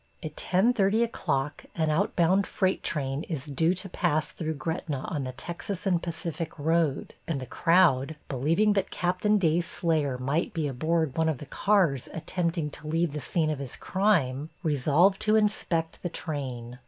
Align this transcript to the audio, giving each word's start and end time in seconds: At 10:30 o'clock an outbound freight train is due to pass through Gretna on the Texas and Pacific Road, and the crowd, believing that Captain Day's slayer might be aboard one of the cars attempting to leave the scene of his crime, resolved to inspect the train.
At 0.23 0.35
10:30 0.35 1.03
o'clock 1.03 1.65
an 1.75 1.91
outbound 1.91 2.47
freight 2.47 2.81
train 2.81 3.21
is 3.25 3.45
due 3.45 3.75
to 3.75 3.87
pass 3.87 4.31
through 4.31 4.55
Gretna 4.55 5.01
on 5.01 5.25
the 5.25 5.31
Texas 5.31 5.85
and 5.85 6.01
Pacific 6.01 6.57
Road, 6.57 7.13
and 7.27 7.39
the 7.39 7.45
crowd, 7.45 8.15
believing 8.27 8.73
that 8.73 8.89
Captain 8.89 9.37
Day's 9.37 9.67
slayer 9.67 10.17
might 10.17 10.55
be 10.55 10.67
aboard 10.67 11.15
one 11.17 11.29
of 11.29 11.37
the 11.37 11.45
cars 11.45 12.09
attempting 12.15 12.71
to 12.71 12.87
leave 12.87 13.13
the 13.13 13.19
scene 13.21 13.51
of 13.51 13.59
his 13.59 13.75
crime, 13.75 14.49
resolved 14.63 15.21
to 15.21 15.35
inspect 15.35 16.01
the 16.01 16.09
train. 16.09 16.79